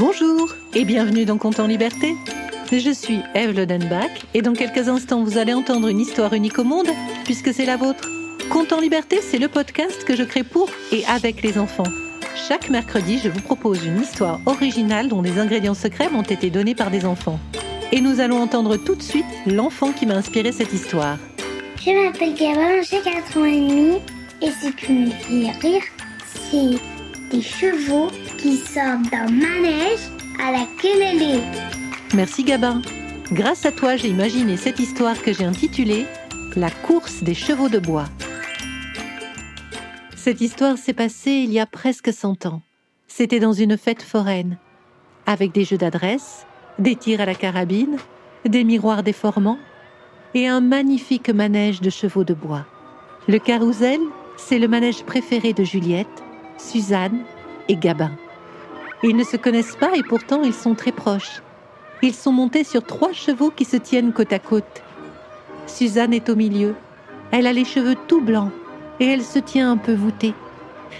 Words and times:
Bonjour 0.00 0.54
et 0.74 0.86
bienvenue 0.86 1.26
dans 1.26 1.36
Compte 1.36 1.60
en 1.60 1.66
Liberté. 1.66 2.16
Je 2.72 2.90
suis 2.90 3.20
Eve 3.34 3.54
Lodenbach 3.54 4.24
et 4.32 4.40
dans 4.40 4.54
quelques 4.54 4.88
instants 4.88 5.22
vous 5.22 5.36
allez 5.36 5.52
entendre 5.52 5.88
une 5.88 6.00
histoire 6.00 6.32
unique 6.32 6.58
au 6.58 6.64
monde 6.64 6.86
puisque 7.26 7.52
c'est 7.52 7.66
la 7.66 7.76
vôtre. 7.76 8.08
Compte 8.48 8.72
en 8.72 8.80
Liberté, 8.80 9.20
c'est 9.20 9.36
le 9.36 9.48
podcast 9.48 10.06
que 10.06 10.16
je 10.16 10.22
crée 10.22 10.42
pour 10.42 10.70
et 10.90 11.04
avec 11.04 11.42
les 11.42 11.58
enfants. 11.58 11.90
Chaque 12.34 12.70
mercredi, 12.70 13.20
je 13.22 13.28
vous 13.28 13.42
propose 13.42 13.84
une 13.84 14.00
histoire 14.00 14.40
originale 14.46 15.08
dont 15.08 15.20
des 15.20 15.38
ingrédients 15.38 15.74
secrets 15.74 16.08
m'ont 16.08 16.22
été 16.22 16.48
donnés 16.48 16.74
par 16.74 16.90
des 16.90 17.04
enfants. 17.04 17.38
Et 17.92 18.00
nous 18.00 18.20
allons 18.20 18.40
entendre 18.40 18.78
tout 18.78 18.94
de 18.94 19.02
suite 19.02 19.26
l'enfant 19.44 19.92
qui 19.92 20.06
m'a 20.06 20.14
inspiré 20.14 20.50
cette 20.50 20.72
histoire. 20.72 21.18
Je 21.76 21.90
m'appelle 21.90 22.32
Gabin, 22.32 22.80
j'ai 22.80 23.02
4 23.02 23.36
ans 23.36 23.44
et 23.44 23.60
demi. 23.60 23.98
Et 24.40 24.50
ce 24.50 24.68
qui 24.70 24.92
me 24.92 25.10
fait 25.10 25.50
rire, 25.60 25.82
c'est 26.50 27.36
des 27.36 27.42
chevaux 27.42 28.08
qui 28.40 28.56
sortent 28.56 29.10
d'un 29.10 29.28
manège 29.28 30.00
à 30.42 30.50
la 30.52 30.66
Merci 32.14 32.42
Gabin. 32.42 32.80
Grâce 33.32 33.66
à 33.66 33.72
toi, 33.72 33.96
j'ai 33.96 34.08
imaginé 34.08 34.56
cette 34.56 34.78
histoire 34.78 35.20
que 35.22 35.32
j'ai 35.32 35.44
intitulée 35.44 36.06
La 36.56 36.70
course 36.70 37.22
des 37.22 37.34
chevaux 37.34 37.68
de 37.68 37.78
bois. 37.78 38.06
Cette 40.16 40.40
histoire 40.40 40.78
s'est 40.78 40.94
passée 40.94 41.32
il 41.32 41.52
y 41.52 41.60
a 41.60 41.66
presque 41.66 42.12
100 42.12 42.46
ans. 42.46 42.62
C'était 43.08 43.40
dans 43.40 43.52
une 43.52 43.76
fête 43.76 44.02
foraine, 44.02 44.56
avec 45.26 45.52
des 45.52 45.64
jeux 45.64 45.78
d'adresse, 45.78 46.46
des 46.78 46.96
tirs 46.96 47.20
à 47.20 47.26
la 47.26 47.34
carabine, 47.34 47.98
des 48.46 48.64
miroirs 48.64 49.02
déformants 49.02 49.58
et 50.32 50.48
un 50.48 50.60
magnifique 50.60 51.28
manège 51.28 51.82
de 51.82 51.90
chevaux 51.90 52.24
de 52.24 52.34
bois. 52.34 52.64
Le 53.28 53.38
carrousel, 53.38 54.00
c'est 54.38 54.58
le 54.58 54.68
manège 54.68 55.04
préféré 55.04 55.52
de 55.52 55.64
Juliette, 55.64 56.08
Suzanne 56.56 57.20
et 57.68 57.76
Gabin. 57.76 58.12
Ils 59.02 59.16
ne 59.16 59.24
se 59.24 59.36
connaissent 59.36 59.76
pas 59.76 59.96
et 59.96 60.02
pourtant 60.02 60.42
ils 60.42 60.54
sont 60.54 60.74
très 60.74 60.92
proches. 60.92 61.42
Ils 62.02 62.14
sont 62.14 62.32
montés 62.32 62.64
sur 62.64 62.84
trois 62.84 63.12
chevaux 63.12 63.50
qui 63.50 63.64
se 63.64 63.76
tiennent 63.76 64.12
côte 64.12 64.32
à 64.32 64.38
côte. 64.38 64.82
Suzanne 65.66 66.12
est 66.12 66.28
au 66.28 66.36
milieu. 66.36 66.74
Elle 67.30 67.46
a 67.46 67.52
les 67.52 67.64
cheveux 67.64 67.96
tout 68.08 68.20
blancs 68.20 68.50
et 68.98 69.06
elle 69.06 69.22
se 69.22 69.38
tient 69.38 69.70
un 69.70 69.76
peu 69.76 69.94
voûtée. 69.94 70.34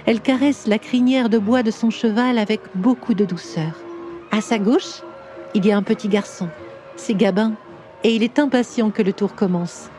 Elle 0.07 0.21
caresse 0.21 0.67
la 0.67 0.79
crinière 0.79 1.29
de 1.29 1.39
bois 1.39 1.63
de 1.63 1.71
son 1.71 1.91
cheval 1.91 2.39
avec 2.39 2.61
beaucoup 2.75 3.15
de 3.15 3.25
douceur. 3.25 3.73
À 4.31 4.41
sa 4.41 4.59
gauche, 4.59 5.03
il 5.55 5.67
y 5.67 5.73
a 5.73 5.77
un 5.77 5.83
petit 5.83 6.09
garçon. 6.09 6.49
C'est 6.97 7.15
Gabin, 7.15 7.55
et 8.05 8.15
il 8.15 8.23
est 8.23 8.39
impatient 8.39 8.91
que 8.91 9.03
le 9.03 9.13
tour 9.13 9.35
commence. 9.35 9.91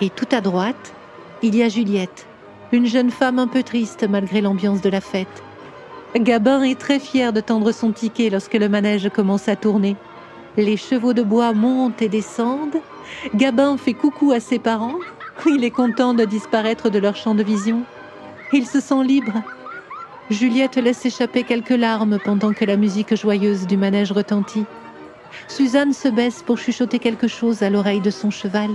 Et 0.00 0.10
tout 0.10 0.28
à 0.30 0.40
droite, 0.40 0.94
il 1.42 1.56
y 1.56 1.62
a 1.62 1.68
Juliette, 1.68 2.26
une 2.72 2.86
jeune 2.86 3.10
femme 3.10 3.38
un 3.38 3.48
peu 3.48 3.62
triste 3.62 4.06
malgré 4.08 4.40
l'ambiance 4.40 4.82
de 4.82 4.90
la 4.90 5.00
fête. 5.00 5.42
Gabin 6.16 6.62
est 6.62 6.78
très 6.78 6.98
fier 6.98 7.32
de 7.32 7.40
tendre 7.40 7.70
son 7.70 7.92
ticket 7.92 8.30
lorsque 8.30 8.54
le 8.54 8.68
manège 8.68 9.08
commence 9.10 9.48
à 9.48 9.54
tourner. 9.54 9.96
Les 10.56 10.76
chevaux 10.76 11.12
de 11.12 11.22
bois 11.22 11.52
montent 11.52 12.02
et 12.02 12.08
descendent. 12.08 12.80
Gabin 13.34 13.76
fait 13.76 13.94
coucou 13.94 14.32
à 14.32 14.40
ses 14.40 14.58
parents. 14.58 14.96
Il 15.46 15.62
est 15.62 15.70
content 15.70 16.12
de 16.12 16.24
disparaître 16.24 16.90
de 16.90 16.98
leur 16.98 17.14
champ 17.14 17.36
de 17.36 17.44
vision. 17.44 17.82
Il 18.52 18.66
se 18.66 18.80
sent 18.80 19.04
libre. 19.04 19.42
Juliette 20.30 20.76
laisse 20.76 21.06
échapper 21.06 21.44
quelques 21.44 21.70
larmes 21.70 22.18
pendant 22.24 22.52
que 22.52 22.64
la 22.64 22.76
musique 22.76 23.14
joyeuse 23.14 23.68
du 23.68 23.76
manège 23.76 24.10
retentit. 24.10 24.64
Suzanne 25.46 25.92
se 25.92 26.08
baisse 26.08 26.42
pour 26.42 26.58
chuchoter 26.58 26.98
quelque 26.98 27.28
chose 27.28 27.62
à 27.62 27.70
l'oreille 27.70 28.00
de 28.00 28.10
son 28.10 28.30
cheval. 28.30 28.70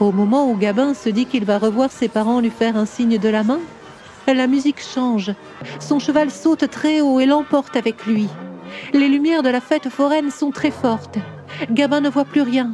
Au 0.00 0.12
moment 0.12 0.50
où 0.50 0.56
Gabin 0.56 0.92
se 0.92 1.08
dit 1.08 1.24
qu'il 1.24 1.46
va 1.46 1.58
revoir 1.58 1.90
ses 1.90 2.08
parents 2.08 2.40
lui 2.40 2.50
faire 2.50 2.76
un 2.76 2.86
signe 2.86 3.18
de 3.18 3.28
la 3.28 3.42
main, 3.42 3.60
la 4.26 4.46
musique 4.46 4.80
change. 4.80 5.32
Son 5.80 5.98
cheval 5.98 6.30
saute 6.30 6.68
très 6.70 7.00
haut 7.00 7.20
et 7.20 7.26
l'emporte 7.26 7.76
avec 7.76 8.06
lui. 8.06 8.28
Les 8.92 9.08
lumières 9.08 9.42
de 9.42 9.50
la 9.50 9.60
fête 9.60 9.88
foraine 9.88 10.30
sont 10.30 10.50
très 10.50 10.70
fortes. 10.70 11.18
Gabin 11.70 12.00
ne 12.00 12.08
voit 12.08 12.24
plus 12.24 12.42
rien. 12.42 12.72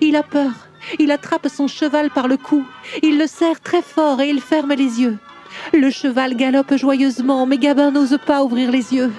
Il 0.00 0.16
a 0.16 0.22
peur. 0.22 0.50
Il 0.98 1.10
attrape 1.10 1.48
son 1.48 1.66
cheval 1.66 2.10
par 2.10 2.28
le 2.28 2.36
cou. 2.36 2.64
Il 3.02 3.18
le 3.18 3.26
serre 3.26 3.60
très 3.60 3.82
fort 3.82 4.20
et 4.20 4.28
il 4.28 4.40
ferme 4.40 4.72
les 4.74 5.00
yeux. 5.00 5.18
Le 5.72 5.90
cheval 5.90 6.36
galope 6.36 6.76
joyeusement, 6.76 7.46
mais 7.46 7.58
Gabin 7.58 7.90
n'ose 7.90 8.18
pas 8.26 8.44
ouvrir 8.44 8.70
les 8.70 8.94
yeux. 8.94 9.12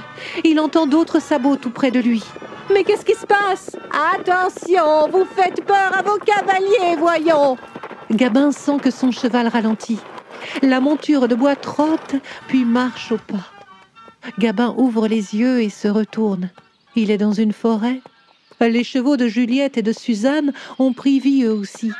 Il 0.44 0.60
entend 0.60 0.86
d'autres 0.86 1.22
sabots 1.22 1.56
tout 1.56 1.72
près 1.72 1.92
de 1.92 2.00
lui. 2.00 2.24
Mais 2.72 2.84
qu'est-ce 2.84 3.06
qui 3.06 3.16
se 3.16 3.26
passe? 3.26 3.76
Attention, 4.16 5.10
vous 5.12 5.26
faites 5.26 5.66
peur 5.66 5.92
à 5.98 6.04
vos 6.04 6.18
cavaliers, 6.20 6.96
voyons 6.98 7.58
Gabin 8.12 8.52
sent 8.52 8.78
que 8.82 8.92
son 8.92 9.12
cheval 9.12 9.48
ralentit. 9.48 10.00
La 10.62 10.80
monture 10.80 11.28
de 11.28 11.36
bois 11.36 11.56
trotte, 11.56 12.16
puis 12.48 12.66
marche 12.66 13.12
au 13.12 13.18
pas. 13.18 13.48
Gabin 14.38 14.74
ouvre 14.78 15.08
les 15.08 15.36
yeux 15.36 15.62
et 15.62 15.70
se 15.70 15.88
retourne. 15.88 16.50
Il 16.96 17.12
est 17.12 17.18
dans 17.18 17.34
une 17.34 17.54
forêt. 17.54 18.02
Les 18.60 18.84
chevaux 18.84 19.16
de 19.16 19.28
Juliette 19.28 19.78
et 19.78 19.82
de 19.82 19.94
Suzanne 19.94 20.54
ont 20.80 20.94
pris 20.94 21.20
vie 21.20 21.44
eux 21.44 21.54
aussi. 21.54 21.92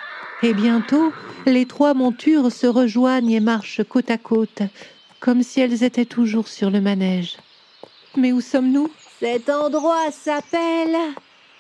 Et 0.44 0.54
bientôt, 0.54 1.14
les 1.46 1.66
trois 1.66 1.94
montures 1.94 2.52
se 2.52 2.68
rejoignent 2.68 3.32
et 3.32 3.40
marchent 3.40 3.84
côte 3.84 4.12
à 4.12 4.18
côte, 4.18 4.62
comme 5.20 5.44
si 5.44 5.62
elles 5.62 5.84
étaient 5.84 6.06
toujours 6.06 6.48
sur 6.48 6.70
le 6.70 6.82
manège. 6.82 7.38
Mais 8.18 8.32
où 8.32 8.42
sommes-nous? 8.42 8.90
Cet 9.20 9.50
endroit 9.50 10.12
s'appelle 10.12 10.98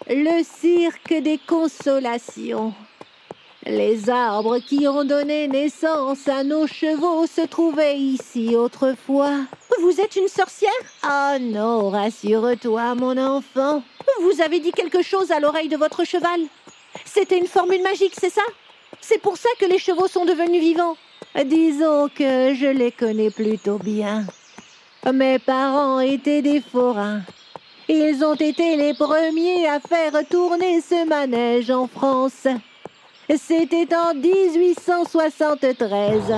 le 0.10 0.44
cirque 0.44 1.14
des 1.22 1.40
consolations. 1.46 2.74
Les 3.70 4.10
arbres 4.10 4.58
qui 4.58 4.88
ont 4.88 5.04
donné 5.04 5.48
naissance 5.48 6.28
à 6.28 6.44
nos 6.44 6.66
chevaux 6.66 7.28
se 7.28 7.42
trouvaient 7.42 8.00
ici 8.00 8.56
autrefois. 8.56 9.42
Vous 9.80 10.02
êtes 10.02 10.16
une 10.16 10.28
sorcière? 10.28 10.72
Ah 11.04 11.38
non, 11.40 11.92
rassure-toi, 11.92 12.96
mon 12.96 13.16
enfant. 13.16 13.84
Vous 14.24 14.42
avez 14.42 14.60
dit 14.60 14.72
quelque 14.72 15.04
chose 15.04 15.30
à 15.30 15.40
l'oreille 15.40 15.70
de 15.70 15.78
votre 15.78 16.04
cheval? 16.04 16.42
C'était 17.06 17.38
une 17.38 17.46
formule 17.46 17.84
magique, 17.84 18.16
c'est 18.20 18.32
ça? 18.32 18.42
C'est 19.02 19.22
pour 19.22 19.38
ça 19.38 19.50
que 19.60 19.66
les 19.66 19.78
chevaux 19.78 20.08
sont 20.08 20.26
devenus 20.26 20.62
vivants. 20.62 20.98
Disons 21.46 22.10
que 22.10 22.56
je 22.56 22.68
les 22.68 22.92
connais 22.92 23.30
plutôt 23.30 23.78
bien. 23.78 24.26
Mes 25.14 25.38
parents 25.38 26.00
étaient 26.00 26.42
des 26.42 26.60
forains. 26.60 27.22
Ils 27.88 28.24
ont 28.26 28.34
été 28.36 28.76
les 28.78 28.96
premiers 28.96 29.68
à 29.68 29.80
faire 29.80 30.28
tourner 30.28 30.82
ce 30.82 31.08
manège 31.08 31.70
en 31.70 31.86
France. 31.86 32.48
C'était 33.38 33.88
en 33.94 34.16
1873. 34.16 36.34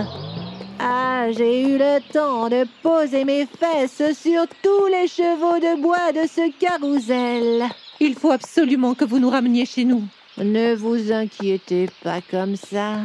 Ah, 0.78 1.32
j'ai 1.32 1.62
eu 1.62 1.78
le 1.78 2.02
temps 2.12 2.50
de 2.50 2.68
poser 2.84 3.24
mes 3.24 3.46
fesses 3.46 4.12
sur 4.18 4.46
tous 4.62 4.88
les 4.88 5.08
chevaux 5.08 5.58
de 5.60 5.82
bois 5.82 6.12
de 6.12 6.28
ce 6.28 6.52
carrousel. 6.60 7.64
Il 8.02 8.16
faut 8.16 8.32
absolument 8.32 8.94
que 8.94 9.06
vous 9.06 9.20
nous 9.20 9.30
rameniez 9.30 9.66
chez 9.66 9.86
nous. 9.86 10.04
Ne 10.38 10.76
vous 10.76 11.14
inquiétez 11.14 11.88
pas 12.04 12.20
comme 12.30 12.58
ça. 12.58 12.98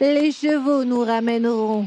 Les 0.00 0.30
chevaux 0.30 0.84
nous 0.84 1.04
ramèneront. 1.04 1.86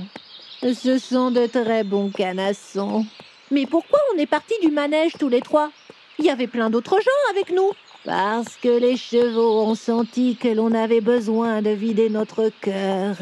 Ce 0.62 0.97
sont 0.97 1.31
de 1.31 1.45
très 1.45 1.85
bons 1.85 2.09
canassons. 2.09 3.06
Mais 3.50 3.66
pourquoi 3.66 4.00
on 4.13 4.18
est 4.18 4.25
partis 4.25 4.59
du 4.62 4.72
manège 4.72 5.13
tous 5.18 5.29
les 5.29 5.41
trois? 5.41 5.72
Il 6.19 6.25
y 6.25 6.29
avait 6.29 6.47
plein 6.47 6.69
d'autres 6.69 7.00
gens 7.00 7.31
avec 7.31 7.50
nous. 7.51 7.72
Parce 8.07 8.56
que 8.56 8.69
les 8.69 8.95
chevaux 8.95 9.63
ont 9.63 9.75
senti 9.75 10.38
que 10.38 10.47
l'on 10.47 10.73
avait 10.73 11.01
besoin 11.01 11.62
de 11.62 11.72
vider 11.72 12.09
notre 12.09 12.50
cœur. 12.62 13.18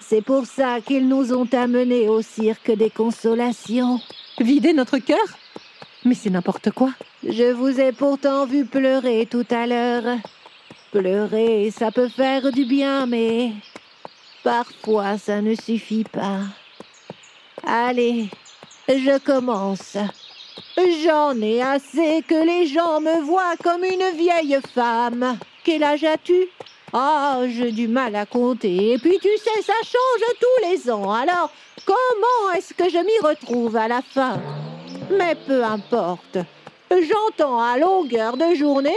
C'est 0.00 0.20
pour 0.20 0.44
ça 0.44 0.82
qu'ils 0.82 1.08
nous 1.08 1.32
ont 1.32 1.48
amenés 1.50 2.06
au 2.06 2.20
cirque 2.20 2.72
des 2.72 2.90
consolations. 2.90 3.98
Vider 4.38 4.74
notre 4.74 4.98
cœur? 4.98 5.24
Mais 6.04 6.12
c'est 6.12 6.28
n'importe 6.28 6.70
quoi. 6.72 6.90
Je 7.26 7.52
vous 7.52 7.80
ai 7.80 7.92
pourtant 7.92 8.44
vu 8.44 8.66
pleurer 8.66 9.24
tout 9.24 9.46
à 9.50 9.66
l'heure. 9.66 10.18
Pleurer, 10.92 11.70
ça 11.70 11.90
peut 11.90 12.10
faire 12.10 12.52
du 12.52 12.66
bien, 12.66 13.06
mais 13.06 13.52
parfois 14.44 15.16
ça 15.16 15.40
ne 15.40 15.54
suffit 15.54 16.04
pas. 16.04 16.40
Allez, 17.64 18.28
je 18.86 19.18
commence. 19.20 19.96
J'en 21.04 21.40
ai 21.40 21.62
assez 21.62 22.22
que 22.26 22.34
les 22.34 22.66
gens 22.66 23.00
me 23.00 23.20
voient 23.20 23.56
comme 23.62 23.84
une 23.84 24.16
vieille 24.16 24.58
femme. 24.74 25.38
Quel 25.64 25.82
âge 25.82 26.04
as-tu? 26.04 26.48
Ah, 26.92 27.42
j'ai 27.48 27.70
du 27.70 27.86
mal 27.86 28.16
à 28.16 28.26
compter. 28.26 28.92
Et 28.92 28.98
puis 28.98 29.18
tu 29.20 29.28
sais, 29.36 29.62
ça 29.62 29.74
change 29.84 30.36
tous 30.40 30.68
les 30.68 30.90
ans. 30.90 31.12
Alors, 31.12 31.50
comment 31.84 32.54
est-ce 32.56 32.74
que 32.74 32.88
je 32.88 32.98
m'y 32.98 33.26
retrouve 33.26 33.76
à 33.76 33.88
la 33.88 34.02
fin? 34.02 34.40
Mais 35.10 35.34
peu 35.34 35.62
importe. 35.62 36.38
J'entends 36.90 37.60
à 37.60 37.78
longueur 37.78 38.36
de 38.36 38.54
journée. 38.54 38.96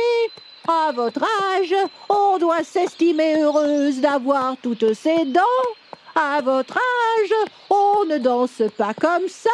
À 0.67 0.91
votre 0.93 1.23
âge, 1.23 1.75
on 2.09 2.37
doit 2.37 2.63
s'estimer 2.63 3.41
heureuse 3.41 3.99
d'avoir 3.99 4.55
toutes 4.61 4.93
ses 4.93 5.25
dents. 5.25 5.41
À 6.15 6.41
votre 6.41 6.77
âge, 6.77 7.33
on 7.69 8.05
ne 8.05 8.17
danse 8.17 8.61
pas 8.77 8.93
comme 8.93 9.27
ça. 9.27 9.49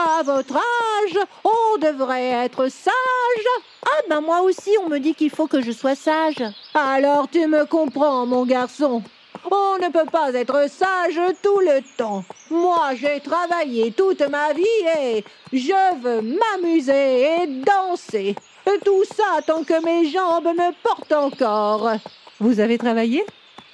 À 0.00 0.22
votre 0.22 0.54
âge, 0.54 1.18
on 1.42 1.78
devrait 1.78 2.30
être 2.44 2.68
sage. 2.68 3.48
Ah, 3.84 4.02
ben 4.08 4.20
moi 4.20 4.42
aussi, 4.42 4.70
on 4.84 4.88
me 4.88 4.98
dit 4.98 5.12
qu'il 5.12 5.30
faut 5.30 5.48
que 5.48 5.60
je 5.60 5.72
sois 5.72 5.96
sage. 5.96 6.40
Alors 6.72 7.28
tu 7.28 7.44
me 7.48 7.64
comprends, 7.66 8.24
mon 8.24 8.46
garçon. 8.46 9.02
On 9.50 9.76
ne 9.82 9.90
peut 9.90 10.08
pas 10.10 10.32
être 10.34 10.70
sage 10.70 11.20
tout 11.42 11.58
le 11.58 11.80
temps. 11.96 12.24
Moi, 12.48 12.94
j'ai 12.94 13.18
travaillé 13.18 13.90
toute 13.90 14.20
ma 14.28 14.52
vie 14.52 14.64
et 15.00 15.24
je 15.52 15.96
veux 16.00 16.22
m'amuser 16.22 17.42
et 17.42 17.46
danser. 17.46 18.36
Tout 18.84 19.04
ça 19.04 19.42
tant 19.44 19.64
que 19.64 19.84
mes 19.84 20.08
jambes 20.10 20.46
me 20.46 20.72
portent 20.80 21.12
encore. 21.12 21.90
Vous 22.38 22.60
avez 22.60 22.78
travaillé? 22.78 23.24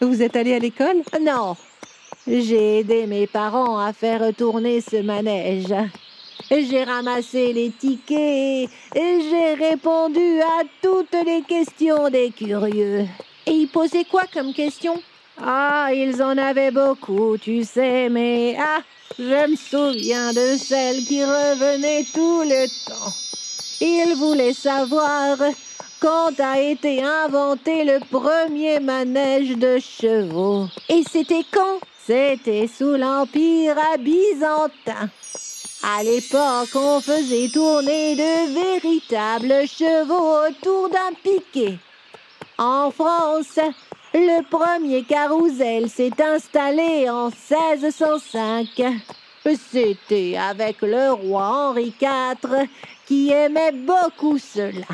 Vous 0.01 0.23
êtes 0.23 0.37
allé 0.37 0.55
à 0.55 0.59
l'école? 0.59 1.03
Non. 1.21 1.55
J'ai 2.27 2.79
aidé 2.79 3.07
mes 3.07 3.27
parents 3.27 3.79
à 3.79 3.93
faire 3.93 4.35
tourner 4.35 4.81
ce 4.81 5.03
manège. 5.03 5.75
J'ai 6.51 6.85
ramassé 6.85 7.53
les 7.53 7.71
tickets 7.71 8.71
et 8.95 9.21
j'ai 9.31 9.55
répondu 9.55 10.41
à 10.41 10.63
toutes 10.83 11.17
les 11.25 11.43
questions 11.43 12.09
des 12.11 12.31
curieux. 12.31 13.07
Et 13.47 13.53
ils 13.53 13.69
posaient 13.69 14.05
quoi 14.05 14.23
comme 14.33 14.53
question? 14.53 15.03
Ah, 15.41 15.89
ils 15.93 16.23
en 16.23 16.37
avaient 16.39 16.71
beaucoup, 16.71 17.37
tu 17.39 17.65
sais, 17.65 18.09
mais 18.09 18.57
ah, 18.59 18.81
je 19.19 19.51
me 19.51 19.57
souviens 19.57 20.33
de 20.33 20.57
celle 20.57 21.05
qui 21.05 21.25
revenait 21.25 22.07
tout 22.15 22.43
le 22.43 22.67
temps. 22.87 23.13
Ils 23.81 24.15
voulaient 24.15 24.53
savoir 24.53 25.37
quand 26.01 26.39
a 26.39 26.61
été 26.61 27.03
inventé 27.03 27.85
le 27.85 27.99
premier 28.11 28.79
manège 28.79 29.57
de 29.57 29.79
chevaux. 29.79 30.67
Et 30.89 31.03
c'était 31.11 31.45
quand? 31.51 31.81
C'était 32.07 32.69
sous 32.69 32.97
l'Empire 32.97 33.77
byzantin. 33.99 35.09
À 35.87 36.03
l'époque, 36.03 36.75
on 36.75 36.99
faisait 36.99 37.51
tourner 37.53 38.17
de 38.17 38.55
véritables 38.55 39.69
chevaux 39.69 40.49
autour 40.49 40.89
d'un 40.89 41.13
piquet. 41.23 41.79
En 42.57 42.91
France, 42.91 43.59
le 44.15 44.41
premier 44.49 45.03
carrousel 45.03 45.91
s'est 45.91 46.23
installé 46.23 47.11
en 47.11 47.27
1605. 47.27 48.67
C'était 49.71 50.39
avec 50.39 50.81
le 50.81 51.13
roi 51.13 51.45
Henri 51.45 51.95
IV 52.01 52.67
qui 53.05 53.31
aimait 53.31 53.73
beaucoup 53.73 54.39
cela. 54.39 54.87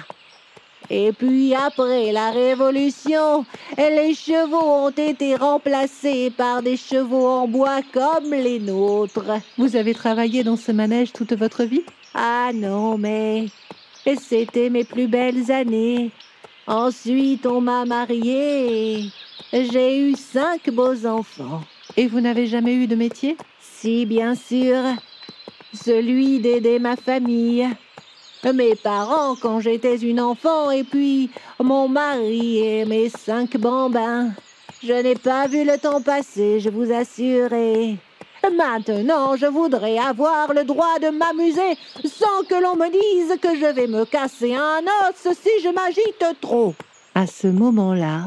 Et 0.92 1.12
puis 1.12 1.54
après 1.54 2.10
la 2.10 2.32
Révolution, 2.32 3.44
les 3.78 4.12
chevaux 4.12 4.86
ont 4.86 4.90
été 4.90 5.36
remplacés 5.36 6.30
par 6.30 6.62
des 6.62 6.76
chevaux 6.76 7.28
en 7.28 7.46
bois 7.46 7.80
comme 7.92 8.32
les 8.32 8.58
nôtres. 8.58 9.38
Vous 9.56 9.76
avez 9.76 9.94
travaillé 9.94 10.42
dans 10.42 10.56
ce 10.56 10.72
manège 10.72 11.12
toute 11.12 11.32
votre 11.34 11.62
vie? 11.62 11.84
Ah 12.14 12.50
non, 12.52 12.98
mais 12.98 13.46
c'était 14.16 14.68
mes 14.68 14.82
plus 14.82 15.06
belles 15.06 15.52
années. 15.52 16.10
Ensuite, 16.66 17.46
on 17.46 17.60
m'a 17.60 17.84
mariée 17.84 19.04
et 19.52 19.64
j'ai 19.64 19.98
eu 20.00 20.14
cinq 20.16 20.70
beaux 20.70 21.06
enfants. 21.06 21.60
Et 21.96 22.08
vous 22.08 22.20
n'avez 22.20 22.46
jamais 22.46 22.74
eu 22.74 22.88
de 22.88 22.96
métier? 22.96 23.36
Si, 23.60 24.06
bien 24.06 24.34
sûr. 24.34 24.76
Celui 25.72 26.40
d'aider 26.40 26.80
ma 26.80 26.96
famille. 26.96 27.68
Mes 28.42 28.74
parents 28.74 29.36
quand 29.36 29.60
j'étais 29.60 29.96
une 29.98 30.20
enfant 30.20 30.70
et 30.70 30.82
puis 30.82 31.30
mon 31.58 31.88
mari 31.88 32.58
et 32.58 32.84
mes 32.86 33.10
cinq 33.10 33.56
bambins. 33.58 34.30
Je 34.82 34.94
n'ai 34.94 35.14
pas 35.14 35.46
vu 35.46 35.64
le 35.64 35.76
temps 35.76 36.00
passer, 36.00 36.58
je 36.58 36.70
vous 36.70 36.90
assure. 36.90 37.52
Et 37.52 37.98
maintenant, 38.56 39.36
je 39.36 39.44
voudrais 39.44 39.98
avoir 39.98 40.54
le 40.54 40.64
droit 40.64 40.98
de 40.98 41.10
m'amuser 41.10 41.76
sans 42.02 42.42
que 42.48 42.60
l'on 42.60 42.76
me 42.76 42.90
dise 42.90 43.38
que 43.40 43.54
je 43.54 43.72
vais 43.74 43.86
me 43.86 44.06
casser 44.06 44.54
un 44.54 44.80
os 44.80 45.36
si 45.36 45.62
je 45.62 45.68
m'agite 45.68 46.40
trop. 46.40 46.74
À 47.14 47.26
ce 47.26 47.46
moment-là, 47.46 48.26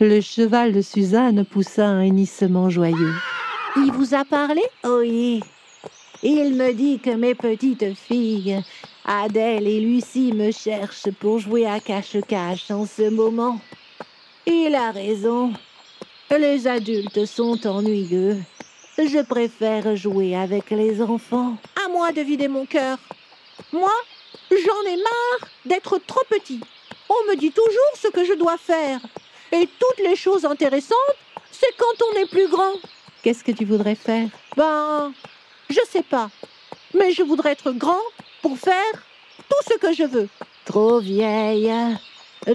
le 0.00 0.20
cheval 0.20 0.74
de 0.74 0.82
Suzanne 0.82 1.46
poussa 1.46 1.86
un 1.86 2.02
hennissement 2.02 2.68
joyeux. 2.68 3.14
Il 3.76 3.90
vous 3.92 4.14
a 4.14 4.26
parlé? 4.26 4.62
Oui. 4.84 5.40
Il 6.22 6.54
me 6.56 6.72
dit 6.72 6.98
que 6.98 7.10
mes 7.10 7.34
petites 7.34 7.94
filles, 7.94 8.62
Adèle 9.08 9.68
et 9.68 9.78
Lucie, 9.78 10.32
me 10.32 10.50
cherchent 10.50 11.12
pour 11.20 11.38
jouer 11.38 11.64
à 11.64 11.78
cache-cache 11.78 12.72
en 12.72 12.86
ce 12.86 13.08
moment. 13.08 13.60
Il 14.44 14.74
a 14.74 14.90
raison. 14.90 15.52
Les 16.28 16.66
adultes 16.66 17.24
sont 17.24 17.64
ennuyeux. 17.68 18.36
Je 18.98 19.22
préfère 19.22 19.94
jouer 19.94 20.34
avec 20.34 20.70
les 20.70 21.00
enfants. 21.00 21.56
À 21.84 21.88
moi 21.88 22.10
de 22.10 22.20
vider 22.20 22.48
mon 22.48 22.66
cœur. 22.66 22.98
Moi, 23.72 23.92
j'en 24.50 24.90
ai 24.90 24.96
marre 24.96 25.50
d'être 25.64 25.98
trop 25.98 26.24
petit. 26.28 26.60
On 27.08 27.30
me 27.30 27.36
dit 27.36 27.52
toujours 27.52 27.92
ce 27.94 28.08
que 28.08 28.24
je 28.24 28.32
dois 28.32 28.56
faire. 28.56 28.98
Et 29.52 29.68
toutes 29.78 30.04
les 30.04 30.16
choses 30.16 30.44
intéressantes, 30.44 30.98
c'est 31.52 31.76
quand 31.78 32.06
on 32.10 32.18
est 32.18 32.28
plus 32.28 32.48
grand. 32.48 32.72
Qu'est-ce 33.22 33.44
que 33.44 33.52
tu 33.52 33.64
voudrais 33.64 33.94
faire? 33.94 34.28
Ben, 34.56 35.12
je 35.70 35.80
sais 35.88 36.02
pas. 36.02 36.28
Mais 36.92 37.12
je 37.12 37.22
voudrais 37.22 37.52
être 37.52 37.70
grand 37.70 38.02
pour 38.46 38.58
faire 38.58 38.94
tout 39.48 39.62
ce 39.68 39.76
que 39.76 39.92
je 39.92 40.04
veux. 40.04 40.28
Trop 40.64 41.00
vieille, 41.00 41.72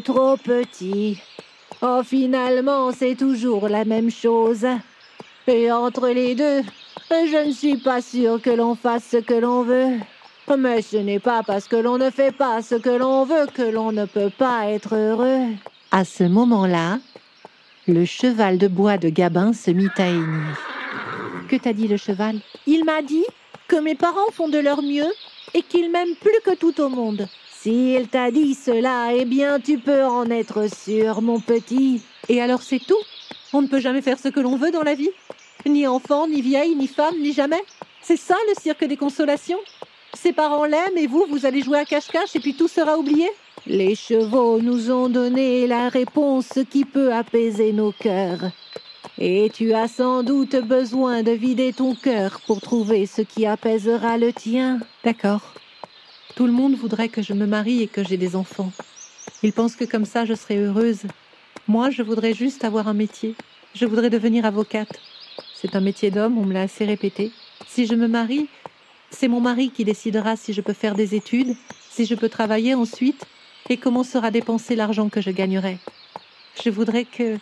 trop 0.05 0.37
petit. 0.37 1.19
Oh, 1.81 2.01
finalement, 2.05 2.93
c'est 2.93 3.15
toujours 3.15 3.67
la 3.67 3.83
même 3.83 4.09
chose. 4.09 4.65
Et 5.47 5.69
entre 5.69 6.07
les 6.07 6.33
deux, 6.33 6.61
je 7.09 7.45
ne 7.45 7.51
suis 7.51 7.75
pas 7.75 8.01
sûre 8.01 8.41
que 8.41 8.51
l'on 8.51 8.75
fasse 8.75 9.03
ce 9.11 9.17
que 9.17 9.33
l'on 9.33 9.63
veut. 9.63 9.97
Mais 10.57 10.81
ce 10.81 10.95
n'est 10.95 11.19
pas 11.19 11.43
parce 11.43 11.67
que 11.67 11.75
l'on 11.75 11.97
ne 11.97 12.09
fait 12.09 12.31
pas 12.31 12.61
ce 12.61 12.75
que 12.75 12.89
l'on 12.89 13.25
veut 13.25 13.47
que 13.53 13.61
l'on 13.61 13.91
ne 13.91 14.05
peut 14.05 14.31
pas 14.37 14.67
être 14.67 14.95
heureux. 14.95 15.47
À 15.91 16.05
ce 16.05 16.23
moment-là, 16.23 16.99
le 17.87 18.05
cheval 18.05 18.57
de 18.57 18.69
bois 18.69 18.97
de 18.97 19.09
Gabin 19.09 19.51
se 19.51 19.71
mit 19.71 19.89
à 19.97 20.07
hennir. 20.07 20.57
Que 21.49 21.57
t'a 21.57 21.73
dit 21.73 21.89
le 21.89 21.97
cheval? 21.97 22.39
Il 22.65 22.85
m'a 22.85 23.01
dit 23.01 23.25
que 23.67 23.75
mes 23.75 23.95
parents 23.95 24.31
font 24.31 24.47
de 24.47 24.59
leur 24.59 24.81
mieux 24.81 25.11
et 25.53 25.61
qu'ils 25.61 25.91
m'aiment 25.91 26.15
plus 26.15 26.39
que 26.43 26.55
tout 26.55 26.79
au 26.81 26.89
monde. 26.89 27.27
S'il 27.51 28.07
t'a 28.07 28.31
dit 28.31 28.55
cela, 28.55 29.13
eh 29.13 29.25
bien 29.25 29.59
tu 29.59 29.77
peux 29.77 30.03
en 30.03 30.29
être 30.31 30.67
sûr, 30.73 31.21
mon 31.21 31.39
petit. 31.39 32.01
Et 32.29 32.41
alors 32.41 32.61
c'est 32.61 32.79
tout? 32.79 33.03
On 33.53 33.61
ne 33.61 33.67
peut 33.67 33.79
jamais 33.79 34.01
faire 34.01 34.17
ce 34.17 34.29
que 34.29 34.39
l'on 34.39 34.55
veut 34.55 34.71
dans 34.71 34.83
la 34.83 34.95
vie? 34.95 35.11
Ni 35.65 35.85
enfant, 35.85 36.27
ni 36.27 36.41
vieille, 36.41 36.75
ni 36.75 36.87
femme, 36.87 37.19
ni 37.19 37.33
jamais? 37.33 37.61
C'est 38.01 38.17
ça 38.17 38.35
le 38.47 38.59
cirque 38.59 38.85
des 38.85 38.97
consolations? 38.97 39.59
Ses 40.13 40.33
parents 40.33 40.65
l'aiment 40.65 40.97
et 40.97 41.07
vous, 41.07 41.25
vous 41.29 41.45
allez 41.45 41.61
jouer 41.61 41.79
à 41.79 41.85
cache-cache 41.85 42.35
et 42.35 42.39
puis 42.39 42.55
tout 42.55 42.67
sera 42.67 42.97
oublié? 42.97 43.29
Les 43.67 43.93
chevaux 43.93 44.59
nous 44.59 44.89
ont 44.89 45.07
donné 45.07 45.67
la 45.67 45.89
réponse 45.89 46.59
qui 46.69 46.83
peut 46.83 47.13
apaiser 47.13 47.73
nos 47.73 47.91
cœurs. 47.91 48.51
Et 49.23 49.51
tu 49.53 49.71
as 49.73 49.87
sans 49.87 50.23
doute 50.23 50.55
besoin 50.55 51.21
de 51.21 51.29
vider 51.29 51.73
ton 51.73 51.93
cœur 51.93 52.41
pour 52.47 52.59
trouver 52.59 53.05
ce 53.05 53.21
qui 53.21 53.45
apaisera 53.45 54.17
le 54.17 54.33
tien. 54.33 54.79
D'accord. 55.03 55.53
Tout 56.35 56.47
le 56.47 56.51
monde 56.51 56.73
voudrait 56.73 57.07
que 57.07 57.21
je 57.21 57.33
me 57.33 57.45
marie 57.45 57.83
et 57.83 57.87
que 57.87 58.03
j'ai 58.03 58.17
des 58.17 58.35
enfants. 58.35 58.71
Ils 59.43 59.53
pensent 59.53 59.75
que 59.75 59.85
comme 59.85 60.05
ça 60.05 60.25
je 60.25 60.33
serai 60.33 60.57
heureuse. 60.57 61.03
Moi, 61.67 61.91
je 61.91 62.01
voudrais 62.01 62.33
juste 62.33 62.63
avoir 62.63 62.87
un 62.87 62.95
métier. 62.95 63.35
Je 63.75 63.85
voudrais 63.85 64.09
devenir 64.09 64.43
avocate. 64.43 64.99
C'est 65.53 65.75
un 65.75 65.81
métier 65.81 66.09
d'homme, 66.09 66.39
on 66.39 66.43
me 66.43 66.53
l'a 66.53 66.63
assez 66.63 66.85
répété. 66.85 67.31
Si 67.67 67.85
je 67.85 67.93
me 67.93 68.07
marie, 68.07 68.49
c'est 69.11 69.27
mon 69.27 69.39
mari 69.39 69.69
qui 69.69 69.85
décidera 69.85 70.35
si 70.35 70.51
je 70.51 70.61
peux 70.61 70.73
faire 70.73 70.95
des 70.95 71.13
études, 71.13 71.55
si 71.91 72.07
je 72.07 72.15
peux 72.15 72.29
travailler 72.29 72.73
ensuite, 72.73 73.23
et 73.69 73.77
comment 73.77 74.03
sera 74.03 74.31
dépensé 74.31 74.75
l'argent 74.75 75.09
que 75.09 75.21
je 75.21 75.29
gagnerai. 75.29 75.77
Je 76.59 76.69
voudrais 76.69 77.05
que, 77.05 77.37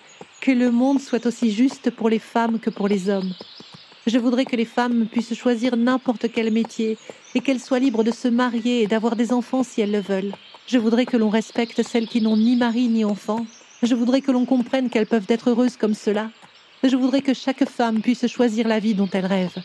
le 0.48 0.72
monde 0.72 1.00
soit 1.00 1.26
aussi 1.26 1.52
juste 1.52 1.92
pour 1.92 2.10
les 2.10 2.20
femmes 2.20 2.60
que 2.60 2.70
pour 2.70 2.88
les 2.88 3.10
hommes. 3.10 3.34
Je 4.08 4.18
voudrais 4.18 4.46
que 4.46 4.56
les 4.56 4.66
femmes 4.66 5.06
puissent 5.06 5.34
choisir 5.34 5.76
n'importe 5.76 6.32
quel 6.32 6.52
métier 6.52 6.98
et 7.36 7.42
qu'elles 7.42 7.60
soient 7.60 7.80
libres 7.80 8.04
de 8.04 8.12
se 8.12 8.28
marier 8.28 8.82
et 8.82 8.88
d'avoir 8.88 9.16
des 9.16 9.34
enfants 9.34 9.64
si 9.64 9.82
elles 9.82 9.92
le 9.92 10.00
veulent. 10.02 10.34
Je 10.68 10.78
voudrais 10.78 11.06
que 11.06 11.18
l'on 11.18 11.30
respecte 11.30 11.84
celles 11.84 12.08
qui 12.08 12.22
n'ont 12.22 12.38
ni 12.38 12.56
mari 12.56 12.88
ni 12.88 13.04
enfant. 13.04 13.46
Je 13.84 13.96
voudrais 13.96 14.22
que 14.22 14.32
l'on 14.32 14.46
comprenne 14.46 14.90
qu'elles 14.90 15.06
peuvent 15.08 15.30
être 15.30 15.50
heureuses 15.50 15.78
comme 15.78 15.94
cela. 15.94 16.32
Je 16.84 16.96
voudrais 16.96 17.22
que 17.22 17.34
chaque 17.34 17.68
femme 17.68 18.02
puisse 18.02 18.26
choisir 18.28 18.68
la 18.68 18.80
vie 18.80 18.96
dont 18.96 19.10
elle 19.12 19.26
rêve. 19.26 19.56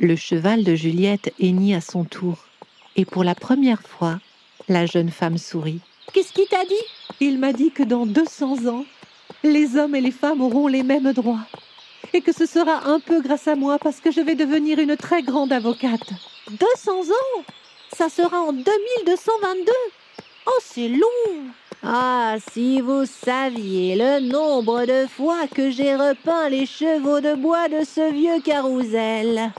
Le 0.00 0.16
cheval 0.16 0.64
de 0.64 0.74
Juliette 0.74 1.32
hennit 1.38 1.74
à 1.74 1.80
son 1.80 2.04
tour, 2.04 2.44
et 2.96 3.04
pour 3.04 3.24
la 3.24 3.34
première 3.34 3.82
fois, 3.82 4.20
la 4.68 4.86
jeune 4.86 5.10
femme 5.10 5.38
sourit. 5.38 5.80
Qu'est-ce 6.12 6.32
qu'il 6.32 6.46
t'a 6.46 6.64
dit? 6.64 6.74
Il 7.20 7.38
m'a 7.38 7.52
dit 7.52 7.70
que 7.70 7.82
dans 7.82 8.06
200 8.06 8.66
ans, 8.66 8.84
les 9.42 9.76
hommes 9.76 9.94
et 9.94 10.00
les 10.00 10.10
femmes 10.10 10.40
auront 10.40 10.66
les 10.66 10.82
mêmes 10.82 11.12
droits, 11.12 11.46
et 12.12 12.20
que 12.20 12.32
ce 12.32 12.46
sera 12.46 12.86
un 12.86 12.98
peu 13.00 13.20
grâce 13.20 13.46
à 13.46 13.56
moi 13.56 13.78
parce 13.78 14.00
que 14.00 14.10
je 14.10 14.20
vais 14.20 14.34
devenir 14.34 14.78
une 14.78 14.96
très 14.96 15.22
grande 15.22 15.52
avocate. 15.52 16.08
200 16.50 16.92
ans? 16.92 17.44
Ça 17.96 18.08
sera 18.08 18.40
en 18.40 18.52
2222 18.52 19.72
Oh, 20.46 20.60
c'est 20.62 20.88
long. 20.88 21.44
Ah, 21.82 22.36
si 22.52 22.80
vous 22.80 23.04
saviez 23.04 23.96
le 23.96 24.20
nombre 24.20 24.86
de 24.86 25.06
fois 25.06 25.46
que 25.46 25.70
j'ai 25.70 25.94
repeint 25.94 26.48
les 26.48 26.64
chevaux 26.64 27.20
de 27.20 27.34
bois 27.34 27.68
de 27.68 27.84
ce 27.84 28.12
vieux 28.12 28.40
carrousel. 28.40 29.52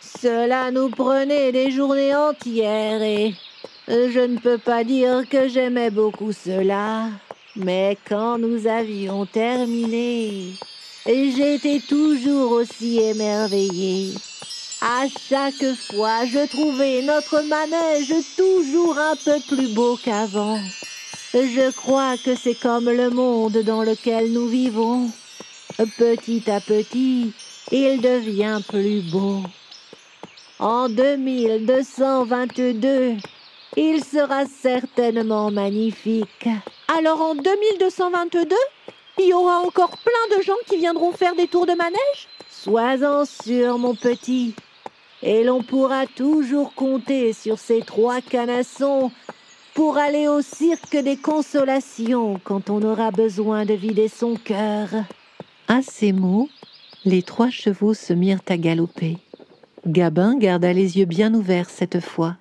Cela 0.00 0.70
nous 0.70 0.90
prenait 0.90 1.50
des 1.50 1.70
journées 1.70 2.14
entières 2.14 3.02
et 3.02 3.34
je 3.88 4.20
ne 4.20 4.38
peux 4.38 4.58
pas 4.58 4.84
dire 4.84 5.28
que 5.28 5.48
j'aimais 5.48 5.90
beaucoup 5.90 6.32
cela. 6.32 7.08
Mais 7.56 7.96
quand 8.08 8.38
nous 8.38 8.66
avions 8.66 9.26
terminé, 9.26 10.54
j'étais 11.06 11.80
toujours 11.80 12.52
aussi 12.52 12.98
émerveillée. 12.98 14.14
À 14.80 15.06
chaque 15.28 15.74
fois, 15.90 16.24
je 16.26 16.46
trouvais 16.46 17.02
notre 17.02 17.40
manège 17.40 18.14
toujours 18.36 18.96
un 18.98 19.16
peu 19.16 19.40
plus 19.48 19.74
beau 19.74 19.96
qu'avant. 19.96 20.60
Je 21.34 21.72
crois 21.72 22.16
que 22.16 22.36
c'est 22.36 22.54
comme 22.54 22.88
le 22.88 23.10
monde 23.10 23.58
dans 23.64 23.82
lequel 23.82 24.32
nous 24.32 24.48
vivons. 24.48 25.10
Petit 25.96 26.48
à 26.50 26.60
petit, 26.60 27.32
il 27.72 28.00
devient 28.00 28.60
plus 28.68 29.00
beau. 29.10 29.42
En 30.58 30.88
2222, 30.88 33.16
il 33.76 34.04
sera 34.04 34.44
certainement 34.46 35.50
magnifique. 35.50 36.48
Alors 36.96 37.20
en 37.20 37.34
2222, 37.34 38.56
il 39.18 39.26
y 39.26 39.32
aura 39.32 39.58
encore 39.58 39.96
plein 39.98 40.36
de 40.36 40.42
gens 40.42 40.54
qui 40.66 40.76
viendront 40.76 41.12
faire 41.12 41.34
des 41.34 41.48
tours 41.48 41.66
de 41.66 41.74
manège? 41.74 42.28
Sois-en 42.50 43.24
sûr, 43.24 43.78
mon 43.78 43.94
petit. 43.94 44.54
Et 45.22 45.42
l'on 45.42 45.62
pourra 45.62 46.06
toujours 46.06 46.74
compter 46.74 47.32
sur 47.32 47.58
ces 47.58 47.80
trois 47.80 48.20
canassons 48.20 49.10
pour 49.74 49.96
aller 49.96 50.28
au 50.28 50.42
cirque 50.42 50.96
des 50.96 51.16
consolations 51.16 52.40
quand 52.42 52.70
on 52.70 52.82
aura 52.82 53.10
besoin 53.10 53.64
de 53.64 53.74
vider 53.74 54.08
son 54.08 54.34
cœur. 54.34 54.88
À 55.68 55.82
ces 55.82 56.12
mots, 56.12 56.48
les 57.04 57.22
trois 57.22 57.50
chevaux 57.50 57.94
se 57.94 58.12
mirent 58.12 58.40
à 58.48 58.56
galoper. 58.56 59.18
Gabin 59.86 60.36
garda 60.36 60.72
les 60.72 60.98
yeux 60.98 61.04
bien 61.04 61.32
ouverts 61.34 61.70
cette 61.70 62.00
fois. 62.00 62.36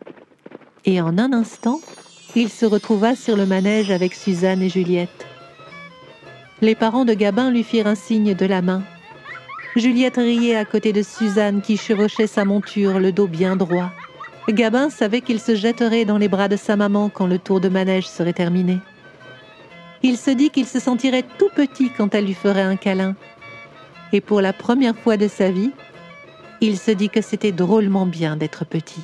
Et 0.87 1.01
en 1.01 1.17
un 1.17 1.33
instant, 1.33 1.81
il 2.33 2.47
se 2.47 2.65
retrouva 2.65 3.13
sur 3.13 3.35
le 3.35 3.45
manège 3.45 3.91
avec 3.91 4.13
Suzanne 4.13 4.61
et 4.61 4.69
Juliette. 4.69 5.27
Les 6.61 6.75
parents 6.75 7.03
de 7.03 7.13
Gabin 7.13 7.51
lui 7.51 7.63
firent 7.63 7.87
un 7.87 7.95
signe 7.95 8.33
de 8.33 8.45
la 8.45 8.61
main. 8.61 8.83
Juliette 9.75 10.15
riait 10.15 10.55
à 10.55 10.63
côté 10.63 10.93
de 10.93 11.03
Suzanne 11.03 11.61
qui 11.61 11.75
chevauchait 11.75 12.25
sa 12.25 12.45
monture, 12.45 12.99
le 12.99 13.11
dos 13.11 13.27
bien 13.27 13.57
droit. 13.57 13.91
Gabin 14.47 14.89
savait 14.89 15.19
qu'il 15.19 15.41
se 15.41 15.55
jetterait 15.55 16.05
dans 16.05 16.17
les 16.17 16.29
bras 16.29 16.47
de 16.47 16.55
sa 16.55 16.77
maman 16.77 17.09
quand 17.09 17.27
le 17.27 17.37
tour 17.37 17.59
de 17.59 17.67
manège 17.67 18.07
serait 18.07 18.31
terminé. 18.31 18.79
Il 20.03 20.15
se 20.17 20.31
dit 20.31 20.51
qu'il 20.51 20.65
se 20.65 20.79
sentirait 20.79 21.25
tout 21.37 21.49
petit 21.53 21.89
quand 21.89 22.15
elle 22.15 22.25
lui 22.25 22.33
ferait 22.33 22.61
un 22.61 22.77
câlin. 22.77 23.17
Et 24.13 24.21
pour 24.21 24.39
la 24.39 24.53
première 24.53 24.95
fois 24.95 25.17
de 25.17 25.27
sa 25.27 25.51
vie, 25.51 25.71
il 26.61 26.77
se 26.77 26.91
dit 26.91 27.09
que 27.09 27.21
c'était 27.21 27.51
drôlement 27.51 28.05
bien 28.05 28.37
d'être 28.37 28.63
petit. 28.63 29.03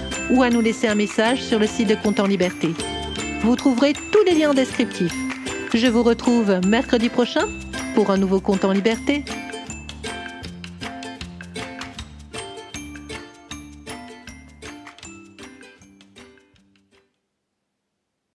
ou 0.31 0.43
à 0.43 0.49
nous 0.49 0.61
laisser 0.61 0.87
un 0.87 0.95
message 0.95 1.41
sur 1.43 1.59
le 1.59 1.67
site 1.67 1.89
de 1.89 1.95
Compte 1.95 2.19
en 2.19 2.25
Liberté. 2.25 2.73
Vous 3.43 3.55
trouverez 3.55 3.93
tous 3.93 4.23
les 4.25 4.33
liens 4.33 4.53
descriptifs. 4.53 5.15
Je 5.73 5.87
vous 5.87 6.03
retrouve 6.03 6.59
mercredi 6.67 7.09
prochain 7.09 7.47
pour 7.95 8.11
un 8.11 8.17
nouveau 8.17 8.39
compte 8.39 8.65
en 8.65 8.71
liberté. 8.71 9.23